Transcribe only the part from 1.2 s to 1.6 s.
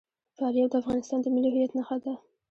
د ملي